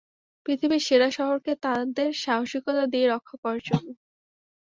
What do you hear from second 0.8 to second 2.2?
সেরা শহরকে তাদের